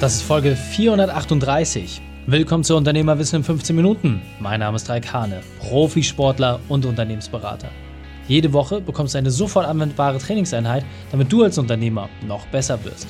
[0.00, 2.00] Das ist Folge 438.
[2.26, 4.22] Willkommen zu Unternehmerwissen in 15 Minuten.
[4.40, 7.68] Mein Name ist Raik Hane, Profisportler und Unternehmensberater.
[8.26, 13.08] Jede Woche bekommst du eine sofort anwendbare Trainingseinheit, damit du als Unternehmer noch besser wirst.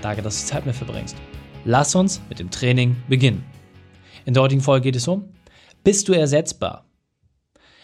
[0.00, 1.16] Danke, dass du Zeit mit verbringst.
[1.66, 3.44] Lass uns mit dem Training beginnen.
[4.24, 5.34] In der heutigen Folge geht es um,
[5.84, 6.86] bist du ersetzbar?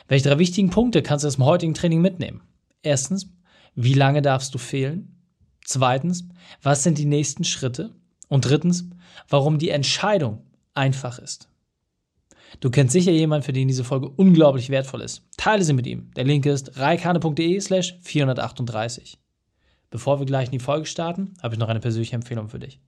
[0.06, 2.40] Welche drei wichtigen Punkte kannst du aus dem heutigen Training mitnehmen?
[2.80, 3.30] Erstens,
[3.74, 5.20] wie lange darfst du fehlen?
[5.66, 6.26] Zweitens,
[6.62, 7.94] was sind die nächsten Schritte?
[8.28, 8.88] Und drittens,
[9.28, 10.42] warum die Entscheidung
[10.74, 11.48] einfach ist.
[12.60, 15.22] Du kennst sicher jemanden, für den diese Folge unglaublich wertvoll ist.
[15.36, 16.10] Teile sie mit ihm.
[16.16, 19.18] Der Link ist reikane.de slash 438.
[19.90, 22.80] Bevor wir gleich in die Folge starten, habe ich noch eine persönliche Empfehlung für dich.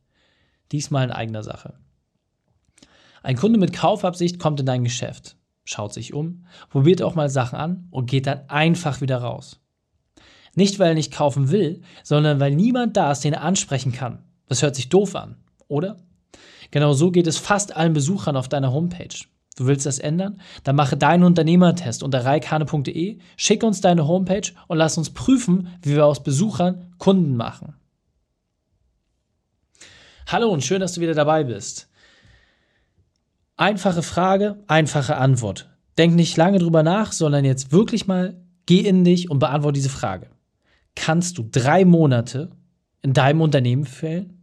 [0.72, 1.74] Diesmal in eigener Sache.
[3.22, 7.58] Ein Kunde mit Kaufabsicht kommt in dein Geschäft, schaut sich um, probiert auch mal Sachen
[7.58, 9.60] an und geht dann einfach wieder raus.
[10.54, 14.24] Nicht, weil er nicht kaufen will, sondern weil niemand da ist, den er ansprechen kann.
[14.50, 15.36] Das hört sich doof an,
[15.68, 15.96] oder?
[16.72, 19.16] Genau so geht es fast allen Besuchern auf deiner Homepage.
[19.56, 20.40] Du willst das ändern?
[20.64, 25.94] Dann mache deinen Unternehmertest unter reikane.de, schick uns deine Homepage und lass uns prüfen, wie
[25.94, 27.74] wir aus Besuchern Kunden machen.
[30.26, 31.88] Hallo und schön, dass du wieder dabei bist.
[33.56, 35.70] Einfache Frage, einfache Antwort.
[35.96, 39.90] Denk nicht lange drüber nach, sondern jetzt wirklich mal geh in dich und beantworte diese
[39.90, 40.28] Frage.
[40.96, 42.50] Kannst du drei Monate
[43.02, 44.39] in deinem Unternehmen fehlen?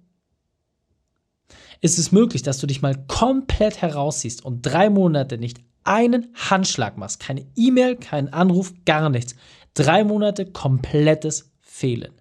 [1.82, 6.98] Ist es möglich, dass du dich mal komplett herausziehst und drei Monate nicht einen Handschlag
[6.98, 7.20] machst.
[7.20, 9.36] Keine E-Mail, keinen Anruf, gar nichts.
[9.74, 12.14] Drei Monate komplettes Fehlen.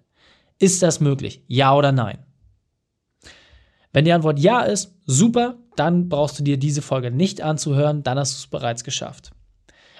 [0.59, 1.43] Ist das möglich?
[1.47, 2.19] Ja oder nein?
[3.93, 8.17] Wenn die Antwort ja ist, super, dann brauchst du dir diese Folge nicht anzuhören, dann
[8.17, 9.31] hast du es bereits geschafft.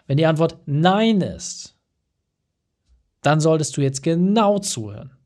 [0.06, 1.76] Wenn die Antwort nein ist,
[3.22, 5.17] dann solltest du jetzt genau zuhören.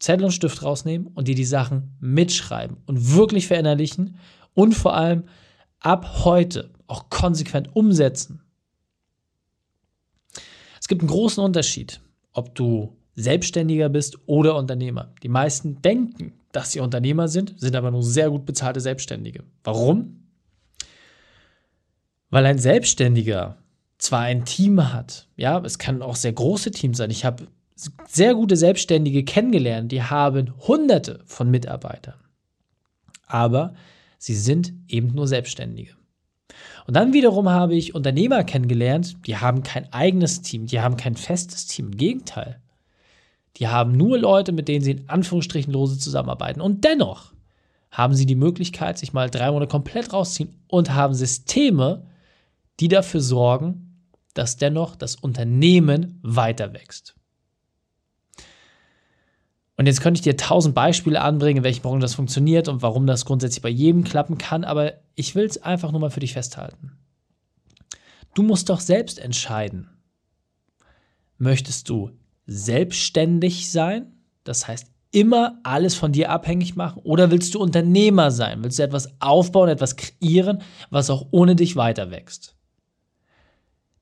[0.00, 4.16] Zettel und Stift rausnehmen und dir die Sachen mitschreiben und wirklich verinnerlichen
[4.54, 5.24] und vor allem
[5.78, 8.42] ab heute auch konsequent umsetzen.
[10.80, 12.00] Es gibt einen großen Unterschied,
[12.32, 15.12] ob du Selbstständiger bist oder Unternehmer.
[15.22, 19.44] Die meisten denken, dass sie Unternehmer sind, sind aber nur sehr gut bezahlte Selbstständige.
[19.62, 20.24] Warum?
[22.30, 23.58] Weil ein Selbstständiger
[23.98, 27.10] zwar ein Team hat, ja, es kann auch sehr große Teams sein.
[27.10, 27.46] Ich habe
[28.06, 32.18] sehr gute Selbstständige kennengelernt, die haben hunderte von Mitarbeitern.
[33.26, 33.74] Aber
[34.18, 35.92] sie sind eben nur Selbstständige.
[36.86, 41.14] Und dann wiederum habe ich Unternehmer kennengelernt, die haben kein eigenes Team, die haben kein
[41.14, 41.86] festes Team.
[41.86, 42.60] Im Gegenteil.
[43.56, 46.60] Die haben nur Leute, mit denen sie in Anführungsstrichen lose zusammenarbeiten.
[46.60, 47.32] Und dennoch
[47.90, 52.06] haben sie die Möglichkeit, sich mal drei Monate komplett rausziehen und haben Systeme,
[52.78, 57.14] die dafür sorgen, dass dennoch das Unternehmen weiter wächst.
[59.80, 63.06] Und jetzt könnte ich dir tausend Beispiele anbringen, in welchen Branchen das funktioniert und warum
[63.06, 66.34] das grundsätzlich bei jedem klappen kann, aber ich will es einfach nur mal für dich
[66.34, 66.98] festhalten.
[68.34, 69.88] Du musst doch selbst entscheiden.
[71.38, 72.10] Möchtest du
[72.44, 74.12] selbstständig sein?
[74.44, 77.00] Das heißt, immer alles von dir abhängig machen?
[77.02, 78.62] Oder willst du Unternehmer sein?
[78.62, 80.60] Willst du etwas aufbauen, etwas kreieren,
[80.90, 82.54] was auch ohne dich weiter wächst?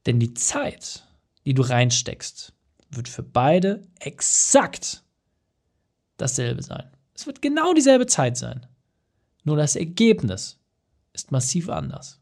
[0.07, 1.07] Denn die Zeit,
[1.47, 2.53] die du reinsteckst,
[2.91, 5.05] wird für beide exakt
[6.19, 6.91] dasselbe sein.
[7.15, 8.67] Es wird genau dieselbe Zeit sein.
[9.45, 10.61] Nur das Ergebnis
[11.13, 12.21] ist massiv anders.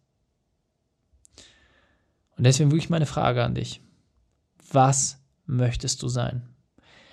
[2.37, 3.81] Und deswegen wirklich meine Frage an dich.
[4.71, 6.49] Was möchtest du sein?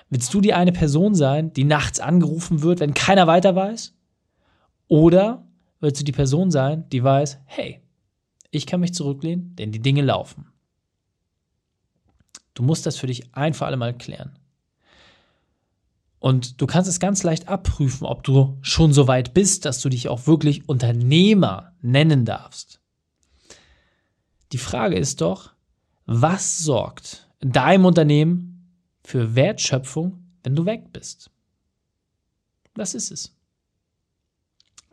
[0.09, 3.95] Willst du die eine Person sein, die nachts angerufen wird, wenn keiner weiter weiß?
[4.87, 5.47] Oder
[5.79, 7.81] willst du die Person sein, die weiß, hey,
[8.51, 10.45] ich kann mich zurücklehnen, denn die Dinge laufen.
[12.53, 14.37] Du musst das für dich ein für alle Mal klären.
[16.23, 19.89] Und du kannst es ganz leicht abprüfen, ob du schon so weit bist, dass du
[19.89, 22.79] dich auch wirklich Unternehmer nennen darfst.
[24.53, 25.51] Die Frage ist doch,
[26.05, 28.71] was sorgt in deinem Unternehmen
[29.03, 31.29] für Wertschöpfung, wenn du weg bist?
[32.73, 33.35] Was ist es?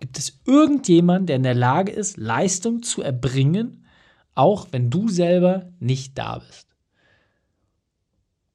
[0.01, 3.87] Gibt es irgendjemanden, der in der Lage ist, Leistung zu erbringen,
[4.35, 6.75] auch wenn du selber nicht da bist?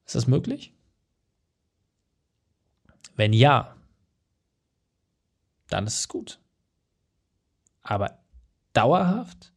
[0.04, 0.74] Ist das möglich?
[3.16, 3.74] Wenn ja,
[5.68, 6.38] dann ist es gut.
[7.82, 8.18] Aber
[8.72, 9.52] dauerhaft?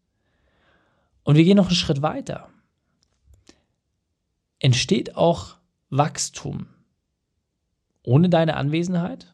[1.24, 2.50] Und wir gehen noch einen Schritt weiter.
[4.60, 5.58] Entsteht auch
[5.90, 6.68] Wachstum
[8.04, 9.34] ohne deine Anwesenheit?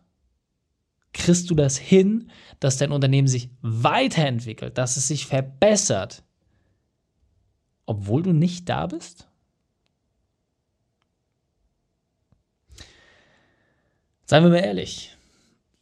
[1.13, 2.29] Kriegst du das hin,
[2.59, 6.23] dass dein Unternehmen sich weiterentwickelt, dass es sich verbessert,
[7.85, 9.29] obwohl du nicht da bist?
[14.27, 15.15] Seien wir mal ehrlich.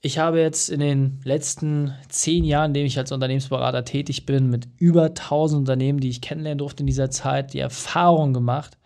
[0.01, 4.49] ich habe jetzt in den letzten zehn Jahren, in denen ich als Unternehmensberater tätig bin,
[4.49, 8.77] mit über 1000 Unternehmen, die ich kennenlernen durfte in dieser Zeit, die Erfahrung gemacht,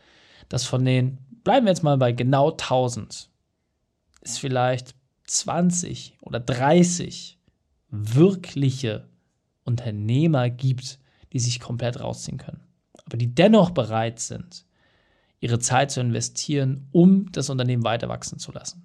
[0.48, 3.32] dass von den, bleiben wir jetzt mal bei genau 1000,
[4.22, 4.94] es vielleicht
[5.24, 7.40] 20 oder 30
[7.90, 9.10] wirkliche
[9.64, 11.00] Unternehmer gibt,
[11.34, 12.62] die sich komplett rausziehen können,
[13.06, 14.66] aber die dennoch bereit sind,
[15.40, 18.84] ihre Zeit zu investieren, um das Unternehmen weiter wachsen zu lassen.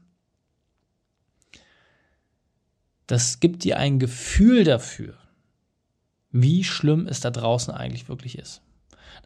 [3.06, 5.14] Das gibt dir ein Gefühl dafür,
[6.30, 8.62] wie schlimm es da draußen eigentlich wirklich ist.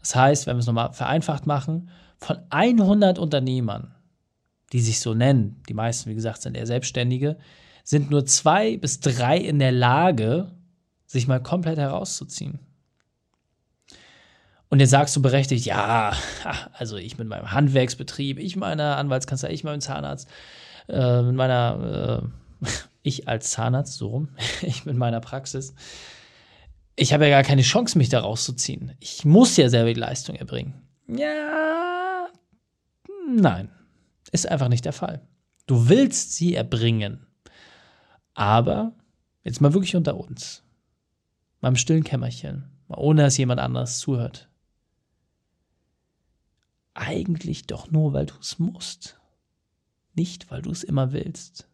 [0.01, 3.95] Das heißt, wenn wir es nochmal vereinfacht machen, von 100 Unternehmern,
[4.73, 7.37] die sich so nennen, die meisten, wie gesagt, sind eher Selbstständige,
[7.85, 10.51] sind nur zwei bis drei in der Lage,
[11.07, 12.59] sich mal komplett herauszuziehen.
[14.69, 16.13] Und jetzt sagst du berechtigt, ja,
[16.73, 20.29] also ich mit meinem Handwerksbetrieb, ich meiner Anwaltskanzlei, ich meinem Zahnarzt,
[20.89, 22.23] äh, mit meiner,
[22.63, 22.67] äh,
[23.07, 24.29] ich als Zahnarzt, so rum,
[24.63, 25.75] ich mit meiner Praxis,
[26.95, 28.97] ich habe ja gar keine Chance, mich da rauszuziehen.
[29.01, 30.75] Ich muss ja selber die Leistung erbringen.
[31.09, 32.29] Ja,
[33.29, 33.71] nein,
[34.33, 35.21] ist einfach nicht der Fall.
[35.67, 37.27] Du willst sie erbringen,
[38.35, 38.93] aber
[39.45, 40.63] jetzt mal wirklich unter uns,
[41.61, 44.49] mal im stillen Kämmerchen, mal ohne dass jemand anderes zuhört
[46.97, 49.21] eigentlich doch nur, weil du es musst,
[50.15, 51.69] nicht weil du es immer willst.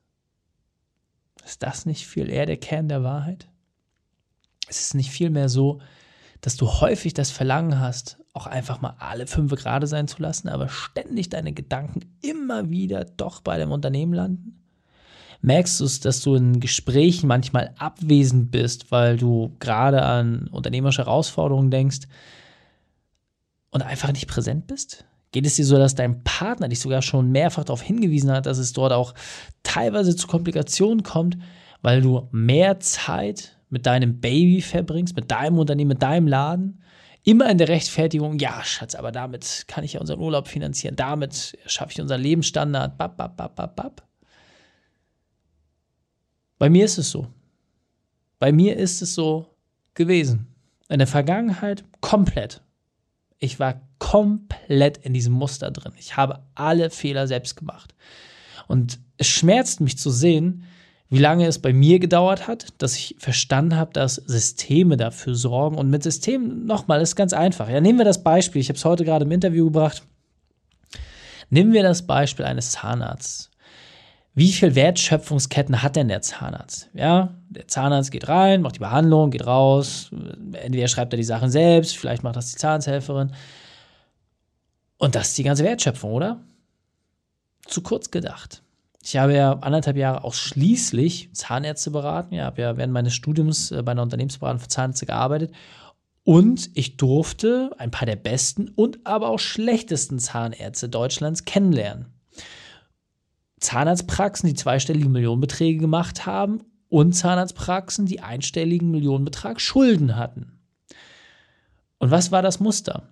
[1.44, 3.48] Ist das nicht viel eher der Kern der Wahrheit?
[4.68, 5.80] Es ist nicht vielmehr so,
[6.40, 10.48] dass du häufig das Verlangen hast, auch einfach mal alle fünf gerade sein zu lassen,
[10.48, 14.58] aber ständig deine Gedanken immer wieder doch bei dem Unternehmen landen?
[15.40, 21.04] Merkst du es, dass du in Gesprächen manchmal abwesend bist, weil du gerade an unternehmerische
[21.04, 22.06] Herausforderungen denkst
[23.70, 25.04] und einfach nicht präsent bist?
[25.32, 28.58] Geht es dir so, dass dein Partner dich sogar schon mehrfach darauf hingewiesen hat, dass
[28.58, 29.14] es dort auch
[29.62, 31.38] teilweise zu Komplikationen kommt,
[31.80, 36.82] weil du mehr Zeit mit deinem Baby verbringst, mit deinem Unternehmen, mit deinem Laden?
[37.24, 41.56] Immer in der Rechtfertigung, ja, Schatz, aber damit kann ich ja unseren Urlaub finanzieren, damit
[41.66, 42.98] schaffe ich unseren Lebensstandard.
[42.98, 44.02] Bap, bap, bap, bap, bap.
[46.58, 47.28] Bei mir ist es so.
[48.38, 49.46] Bei mir ist es so
[49.94, 50.48] gewesen.
[50.88, 52.60] In der Vergangenheit komplett.
[53.38, 55.92] Ich war komplett in diesem Muster drin.
[55.98, 57.94] Ich habe alle Fehler selbst gemacht.
[58.68, 60.64] Und es schmerzt mich zu sehen,
[61.08, 65.76] wie lange es bei mir gedauert hat, dass ich verstanden habe, dass Systeme dafür sorgen.
[65.76, 67.68] Und mit Systemen, nochmal, ist ganz einfach.
[67.68, 68.60] Ja, nehmen wir das Beispiel.
[68.60, 70.02] Ich habe es heute gerade im Interview gebracht.
[71.50, 73.52] Nehmen wir das Beispiel eines Zahnarztes
[74.34, 76.88] wie viel Wertschöpfungsketten hat denn der Zahnarzt?
[76.94, 80.10] Ja, der Zahnarzt geht rein, macht die Behandlung, geht raus,
[80.52, 83.32] entweder schreibt er die Sachen selbst, vielleicht macht das die Zahnarzthelferin.
[85.02, 86.44] Und das ist die ganze Wertschöpfung, oder?
[87.66, 88.62] Zu kurz gedacht.
[89.02, 92.36] Ich habe ja anderthalb Jahre ausschließlich Zahnärzte beraten.
[92.36, 95.52] Ja, habe ja während meines Studiums äh, bei einer Unternehmensberatung für Zahnärzte gearbeitet.
[96.22, 102.06] Und ich durfte ein paar der besten und aber auch schlechtesten Zahnärzte Deutschlands kennenlernen.
[103.58, 110.60] Zahnarztpraxen, die zweistellige Millionenbeträge gemacht haben und Zahnarztpraxen, die einstelligen Millionenbetrag Schulden hatten.
[111.98, 113.08] Und was war das Muster?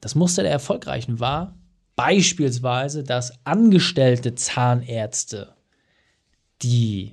[0.00, 1.56] Das Muster der Erfolgreichen war
[1.96, 5.54] beispielsweise, dass angestellte Zahnärzte
[6.62, 7.12] die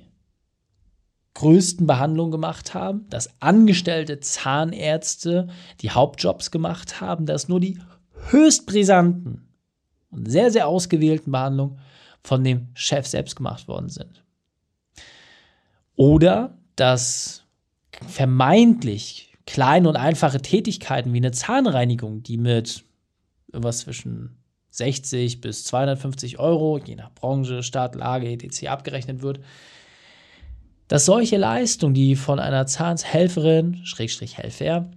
[1.34, 5.48] größten Behandlungen gemacht haben, dass angestellte Zahnärzte
[5.80, 7.78] die Hauptjobs gemacht haben, dass nur die
[8.30, 9.48] höchst brisanten
[10.10, 11.78] und sehr, sehr ausgewählten Behandlungen
[12.24, 14.24] von dem Chef selbst gemacht worden sind.
[15.94, 17.44] Oder dass
[18.06, 22.84] vermeintlich kleine und einfache Tätigkeiten wie eine Zahnreinigung, die mit
[23.50, 24.36] irgendwas zwischen
[24.72, 28.66] 60 bis 250 Euro, je nach Branche, Stadt, Lage, etc.
[28.66, 29.40] abgerechnet wird,
[30.86, 34.90] dass solche Leistungen, die von einer Zahnshelferin, Schrägstrich Helfer,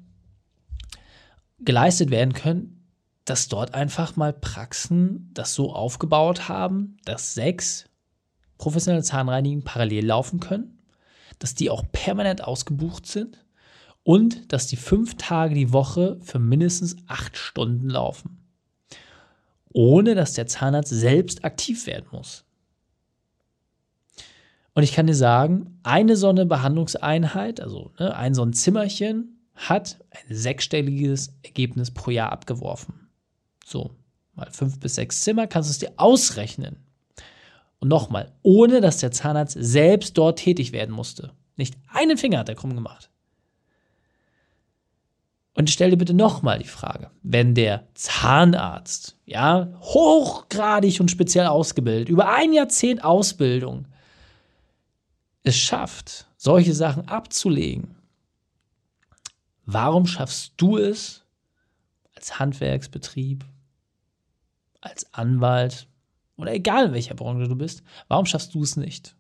[1.60, 2.90] geleistet werden können,
[3.24, 7.86] dass dort einfach mal Praxen das so aufgebaut haben, dass sechs
[8.58, 10.78] professionelle Zahnreinigen parallel laufen können,
[11.40, 13.46] dass die auch permanent ausgebucht sind
[14.04, 18.38] und dass die fünf Tage die Woche für mindestens acht Stunden laufen.
[19.74, 22.44] Ohne dass der Zahnarzt selbst aktiv werden muss.
[24.74, 29.38] Und ich kann dir sagen, eine so eine Behandlungseinheit, also ne, ein so ein Zimmerchen,
[29.54, 33.10] hat ein sechsstelliges Ergebnis pro Jahr abgeworfen.
[33.66, 33.92] So,
[34.34, 36.78] mal fünf bis sechs Zimmer, kannst du es dir ausrechnen.
[37.80, 41.34] Und nochmal, ohne dass der Zahnarzt selbst dort tätig werden musste.
[41.58, 43.11] Nicht einen Finger hat er krumm gemacht.
[45.62, 52.10] Und stell dir bitte nochmal die Frage, wenn der Zahnarzt, ja, hochgradig und speziell ausgebildet,
[52.10, 53.88] über ein Jahrzehnt Ausbildung,
[55.44, 57.94] es schafft, solche Sachen abzulegen,
[59.68, 61.26] warum schaffst du es
[62.16, 63.46] als Handwerksbetrieb,
[64.80, 65.86] als Anwalt
[66.38, 69.16] oder egal in welcher Branche du bist, warum schaffst du es nicht?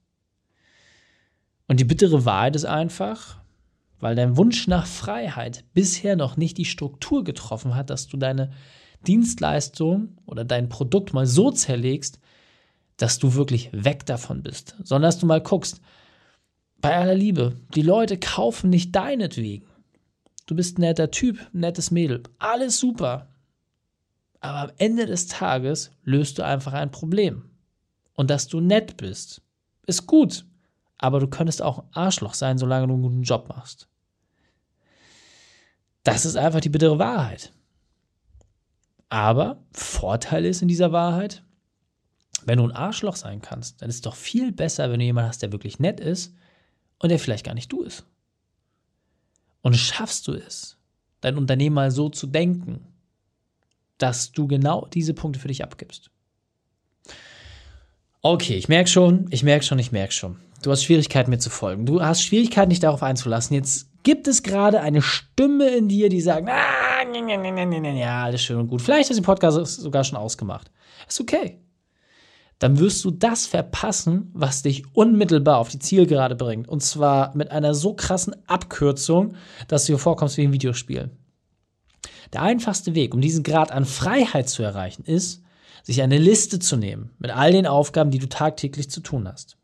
[1.67, 3.40] Und die bittere Wahrheit ist einfach,
[4.01, 8.51] weil dein Wunsch nach Freiheit bisher noch nicht die Struktur getroffen hat, dass du deine
[9.07, 12.19] Dienstleistung oder dein Produkt mal so zerlegst,
[12.97, 15.81] dass du wirklich weg davon bist, sondern dass du mal guckst,
[16.81, 19.67] bei aller Liebe, die Leute kaufen nicht deinetwegen.
[20.47, 23.29] Du bist ein netter Typ, ein nettes Mädel, alles super.
[24.39, 27.51] Aber am Ende des Tages löst du einfach ein Problem.
[28.13, 29.41] Und dass du nett bist,
[29.85, 30.45] ist gut.
[30.97, 33.87] Aber du könntest auch ein Arschloch sein, solange du einen guten Job machst.
[36.03, 37.53] Das ist einfach die bittere Wahrheit.
[39.09, 41.43] Aber Vorteil ist in dieser Wahrheit,
[42.45, 45.29] wenn du ein Arschloch sein kannst, dann ist es doch viel besser, wenn du jemanden
[45.29, 46.33] hast, der wirklich nett ist
[46.97, 48.05] und der vielleicht gar nicht du ist.
[49.61, 50.77] Und schaffst du es,
[51.19, 52.87] dein Unternehmen mal so zu denken,
[53.97, 56.09] dass du genau diese Punkte für dich abgibst.
[58.23, 60.39] Okay, ich merke schon, ich merke schon, ich merke schon.
[60.63, 61.85] Du hast Schwierigkeiten mir zu folgen.
[61.85, 63.55] Du hast Schwierigkeiten, dich darauf einzulassen.
[63.55, 67.79] Jetzt gibt es gerade eine Stimme in dir, die sagt, ah, nee, nee, nee, nee,
[67.79, 68.81] nee, ja, alles schön und gut.
[68.81, 70.71] Vielleicht hast du den Podcast sogar schon ausgemacht.
[71.07, 71.59] Ist okay.
[72.59, 76.67] Dann wirst du das verpassen, was dich unmittelbar auf die Zielgerade bringt.
[76.67, 79.35] Und zwar mit einer so krassen Abkürzung,
[79.67, 81.09] dass du dir vorkommst wie ein Videospiel.
[82.33, 85.41] Der einfachste Weg, um diesen Grad an Freiheit zu erreichen, ist,
[85.83, 89.57] sich eine Liste zu nehmen mit all den Aufgaben, die du tagtäglich zu tun hast.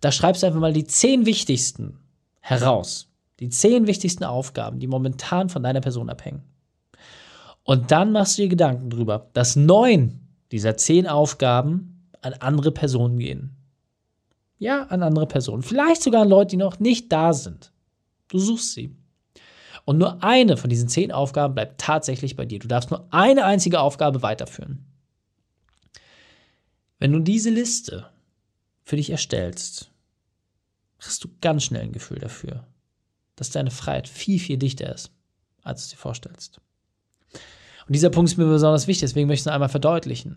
[0.00, 1.98] Da schreibst du einfach mal die zehn wichtigsten
[2.40, 3.09] heraus.
[3.40, 6.42] Die zehn wichtigsten Aufgaben, die momentan von deiner Person abhängen.
[7.64, 10.20] Und dann machst du dir Gedanken darüber, dass neun
[10.52, 13.56] dieser zehn Aufgaben an andere Personen gehen.
[14.58, 15.62] Ja, an andere Personen.
[15.62, 17.72] Vielleicht sogar an Leute, die noch nicht da sind.
[18.28, 18.94] Du suchst sie.
[19.86, 22.58] Und nur eine von diesen zehn Aufgaben bleibt tatsächlich bei dir.
[22.58, 24.84] Du darfst nur eine einzige Aufgabe weiterführen.
[26.98, 28.06] Wenn du diese Liste
[28.84, 29.90] für dich erstellst,
[30.98, 32.66] kriegst du ganz schnell ein Gefühl dafür,
[33.40, 35.10] dass deine Freiheit viel, viel dichter ist,
[35.62, 36.60] als du dir vorstellst.
[37.86, 40.36] Und dieser Punkt ist mir besonders wichtig, deswegen möchte ich es einmal verdeutlichen.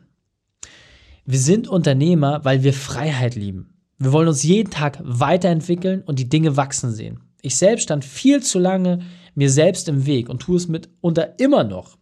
[1.26, 3.76] Wir sind Unternehmer, weil wir Freiheit lieben.
[3.98, 7.20] Wir wollen uns jeden Tag weiterentwickeln und die Dinge wachsen sehen.
[7.42, 9.02] Ich selbst stand viel zu lange
[9.36, 11.98] mir selbst im Weg und tue es mitunter immer noch.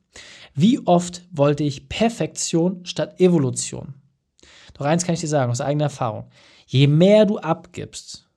[0.53, 3.95] Wie oft wollte ich Perfektion statt Evolution?
[4.75, 6.29] Doch eins kann ich dir sagen, aus eigener Erfahrung.
[6.67, 8.29] Je mehr du abgibst,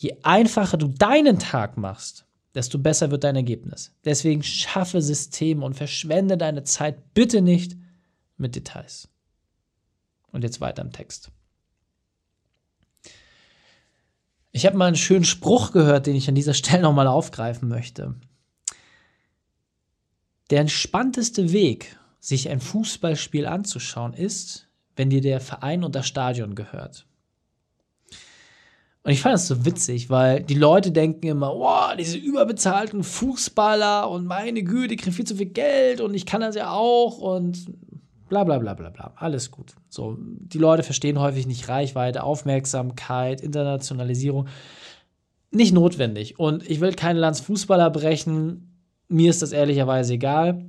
[0.00, 3.94] Je einfacher du deinen Tag machst, desto besser wird dein Ergebnis.
[4.06, 7.76] Deswegen schaffe Systeme und verschwende deine Zeit bitte nicht
[8.38, 9.10] mit Details.
[10.32, 11.30] Und jetzt weiter im Text.
[14.52, 18.14] Ich habe mal einen schönen Spruch gehört, den ich an dieser Stelle nochmal aufgreifen möchte.
[20.48, 24.66] Der entspannteste Weg, sich ein Fußballspiel anzuschauen, ist,
[24.96, 27.06] wenn dir der Verein und das Stadion gehört.
[29.02, 34.10] Und ich fand das so witzig, weil die Leute denken immer, wow, diese überbezahlten Fußballer
[34.10, 37.18] und meine Güte, ich kriege viel zu viel Geld und ich kann das ja auch
[37.18, 37.64] und
[38.28, 39.12] bla bla bla bla bla.
[39.16, 39.74] Alles gut.
[39.88, 44.48] So, die Leute verstehen häufig nicht Reichweite, Aufmerksamkeit, Internationalisierung.
[45.50, 46.38] Nicht notwendig.
[46.38, 48.82] Und ich will keine Lanz Fußballer brechen.
[49.08, 50.66] Mir ist das ehrlicherweise egal.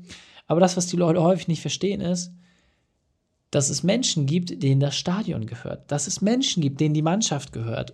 [0.48, 2.34] Aber das, was die Leute häufig nicht verstehen, ist,
[3.52, 5.92] dass es Menschen gibt, denen das Stadion gehört.
[5.92, 7.94] Dass es Menschen gibt, denen die Mannschaft gehört.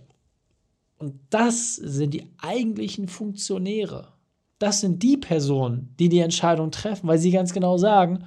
[0.98, 4.12] Und das sind die eigentlichen Funktionäre.
[4.58, 8.24] Das sind die Personen, die die Entscheidung treffen, weil sie ganz genau sagen,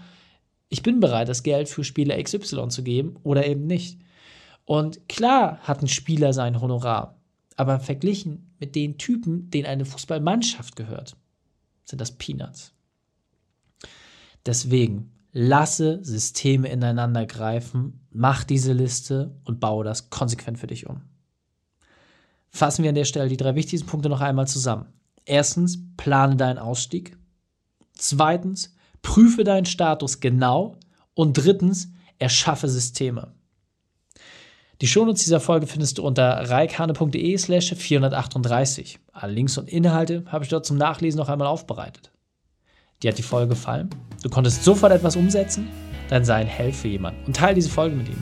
[0.70, 4.00] ich bin bereit, das Geld für Spieler XY zu geben oder eben nicht.
[4.63, 7.20] Und klar hat ein Spieler sein Honorar,
[7.58, 11.18] aber verglichen mit den Typen, denen eine Fußballmannschaft gehört,
[11.84, 12.74] sind das Peanuts.
[14.46, 21.01] Deswegen lasse Systeme ineinander greifen, mach diese Liste und baue das konsequent für dich um.
[22.62, 24.86] Fassen wir an der Stelle die drei wichtigsten Punkte noch einmal zusammen.
[25.25, 27.18] Erstens, plane deinen Ausstieg.
[27.94, 30.75] Zweitens, prüfe deinen Status genau.
[31.15, 33.34] Und drittens, erschaffe Systeme.
[34.80, 39.00] Die Shownotes dieser Folge findest du unter reikane.de slash 438.
[39.12, 42.12] Alle Links und Inhalte habe ich dort zum Nachlesen noch einmal aufbereitet.
[43.01, 43.89] Dir hat die Folge gefallen?
[44.22, 45.68] Du konntest sofort etwas umsetzen?
[46.12, 48.22] Dann sei ein Held für jemanden und teile diese Folge mit ihm.